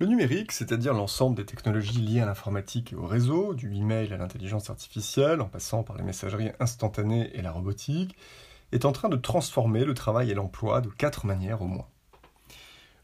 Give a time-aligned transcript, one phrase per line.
[0.00, 4.16] Le numérique, c'est-à-dire l'ensemble des technologies liées à l'informatique et au réseau, du email à
[4.16, 8.14] l'intelligence artificielle, en passant par les messageries instantanées et la robotique,
[8.70, 11.88] est en train de transformer le travail et l'emploi de quatre manières au moins.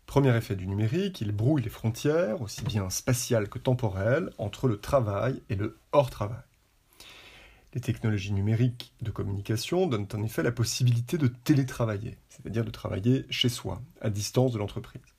[0.07, 4.81] Premier effet du numérique, il brouille les frontières, aussi bien spatiales que temporelles, entre le
[4.81, 6.45] travail et le hors-travail.
[7.73, 13.27] Les technologies numériques de communication donnent en effet la possibilité de télétravailler, c'est-à-dire de travailler
[13.31, 15.14] chez soi, à distance de l'entreprise.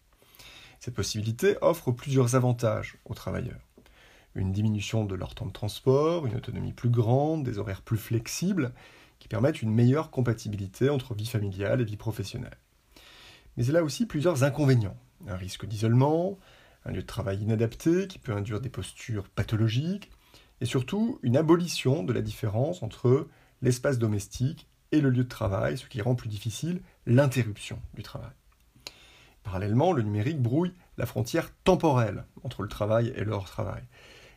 [0.79, 3.67] Cette possibilité offre plusieurs avantages aux travailleurs.
[4.35, 8.73] Une diminution de leur temps de transport, une autonomie plus grande, des horaires plus flexibles,
[9.19, 12.57] qui permettent une meilleure compatibilité entre vie familiale et vie professionnelle.
[13.57, 14.97] Mais elle a aussi plusieurs inconvénients.
[15.27, 16.37] Un risque d'isolement,
[16.85, 20.11] un lieu de travail inadapté qui peut induire des postures pathologiques,
[20.61, 23.27] et surtout une abolition de la différence entre
[23.61, 28.31] l'espace domestique et le lieu de travail, ce qui rend plus difficile l'interruption du travail.
[29.45, 33.83] Parallèlement, le numérique brouille la frontière temporelle entre le travail et le hors-travail.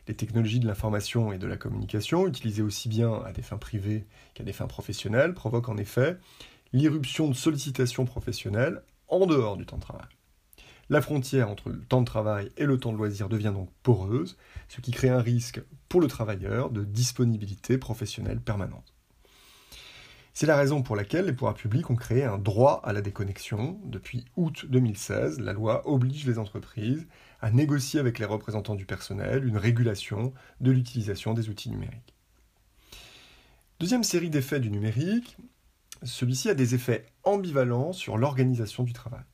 [0.07, 4.07] Les technologies de l'information et de la communication, utilisées aussi bien à des fins privées
[4.35, 6.19] qu'à des fins professionnelles, provoquent en effet
[6.75, 10.09] l'irruption de sollicitations professionnelles en dehors du temps de travail.
[10.91, 14.37] La frontière entre le temps de travail et le temps de loisir devient donc poreuse,
[14.69, 18.98] ce qui crée un risque pour le travailleur de disponibilité professionnelle permanente.
[20.39, 23.81] C'est la raison pour laquelle les pouvoirs publics ont créé un droit à la déconnexion.
[23.83, 27.09] Depuis août 2016, la loi oblige les entreprises
[27.41, 32.15] à négocier avec les représentants du personnel une régulation de l'utilisation des outils numériques.
[33.81, 35.37] Deuxième série d'effets du numérique,
[36.05, 39.25] celui-ci a des effets ambivalents sur l'organisation du travail.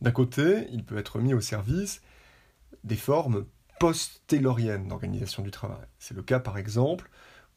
[0.00, 2.02] D'un côté, il peut être mis au service
[2.82, 3.46] des formes
[3.78, 5.86] post-tayloriennes d'organisation du travail.
[6.00, 7.08] C'est le cas par exemple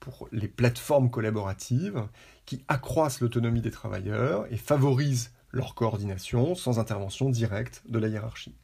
[0.02, 2.03] pour les plateformes collaboratives
[2.45, 8.55] qui accroissent l'autonomie des travailleurs et favorisent leur coordination sans intervention directe de la hiérarchie.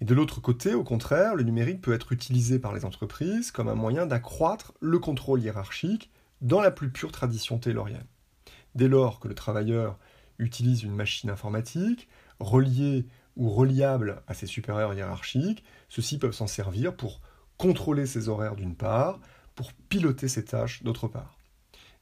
[0.00, 3.68] Et de l'autre côté, au contraire, le numérique peut être utilisé par les entreprises comme
[3.68, 8.06] un moyen d'accroître le contrôle hiérarchique dans la plus pure tradition taylorienne.
[8.74, 9.98] Dès lors que le travailleur
[10.38, 12.08] utilise une machine informatique,
[12.40, 13.06] reliée
[13.36, 17.20] ou reliable à ses supérieurs hiérarchiques, ceux-ci peuvent s'en servir pour
[17.58, 19.20] contrôler ses horaires d'une part,
[19.54, 21.38] pour piloter ses tâches d'autre part.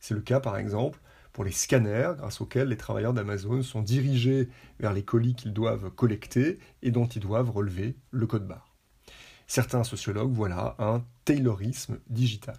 [0.00, 1.00] C'est le cas par exemple
[1.32, 4.48] pour les scanners grâce auxquels les travailleurs d'Amazon sont dirigés
[4.80, 8.74] vers les colis qu'ils doivent collecter et dont ils doivent relever le code barre.
[9.46, 12.58] Certains sociologues voient là un taylorisme digital.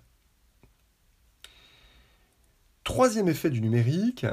[2.84, 4.26] Troisième effet du numérique,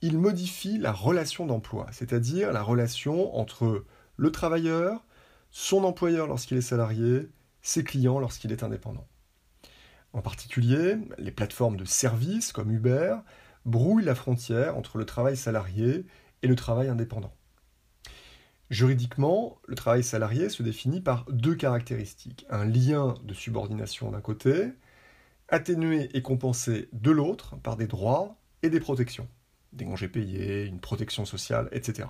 [0.00, 3.84] il modifie la relation d'emploi, c'est-à-dire la relation entre
[4.16, 5.04] le travailleur,
[5.50, 7.28] son employeur lorsqu'il est salarié,
[7.60, 9.06] ses clients lorsqu'il est indépendant.
[10.12, 13.16] En particulier, les plateformes de services comme Uber
[13.64, 16.04] brouille la frontière entre le travail salarié
[16.42, 17.34] et le travail indépendant.
[18.70, 22.46] Juridiquement, le travail salarié se définit par deux caractéristiques.
[22.48, 24.72] Un lien de subordination d'un côté,
[25.48, 29.28] atténué et compensé de l'autre par des droits et des protections.
[29.72, 32.08] Des congés payés, une protection sociale, etc.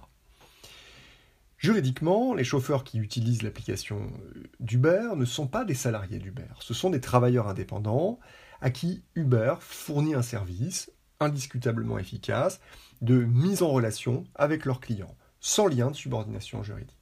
[1.62, 4.11] Juridiquement, les chauffeurs qui utilisent l'application
[4.59, 8.19] d'Uber ne sont pas des salariés d'Uber, ce sont des travailleurs indépendants
[8.61, 10.91] à qui Uber fournit un service
[11.21, 12.61] indiscutablement efficace
[13.00, 16.99] de mise en relation avec leurs clients, sans lien de subordination juridique.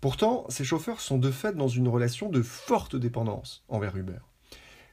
[0.00, 4.20] Pourtant, ces chauffeurs sont de fait dans une relation de forte dépendance envers Uber.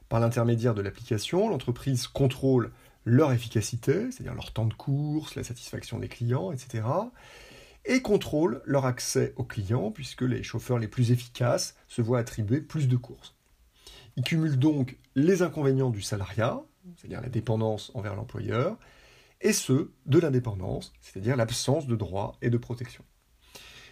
[0.09, 2.73] Par l'intermédiaire de l'application, l'entreprise contrôle
[3.05, 6.83] leur efficacité, c'est-à-dire leur temps de course, la satisfaction des clients, etc.,
[7.85, 12.61] et contrôle leur accès aux clients, puisque les chauffeurs les plus efficaces se voient attribuer
[12.61, 13.35] plus de courses.
[14.17, 16.61] Ils cumulent donc les inconvénients du salariat,
[16.95, 18.77] c'est-à-dire la dépendance envers l'employeur,
[19.41, 23.03] et ceux de l'indépendance, c'est-à-dire l'absence de droits et de protection.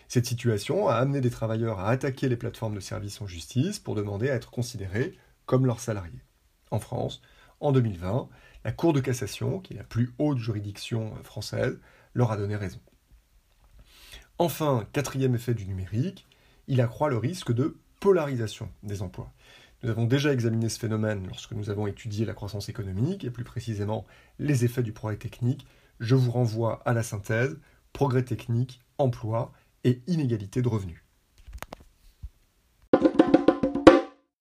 [0.08, 3.96] Cette situation a amené des travailleurs à attaquer les plateformes de services en justice pour
[3.96, 6.24] demander à être considérés comme leurs salariés.
[6.72, 7.22] En France,
[7.60, 8.30] en 2020,
[8.64, 11.80] la Cour de cassation, qui est la plus haute juridiction française,
[12.14, 12.80] leur a donné raison.
[14.42, 16.26] Enfin, quatrième effet du numérique,
[16.68, 19.34] il accroît le risque de polarisation des emplois.
[19.84, 23.44] Nous avons déjà examiné ce phénomène lorsque nous avons étudié la croissance économique et plus
[23.44, 24.06] précisément
[24.40, 25.68] les effets du progrès technique.
[26.00, 27.60] Je vous renvoie à la synthèse,
[27.92, 29.52] progrès technique, emploi
[29.84, 31.04] et inégalité de revenus.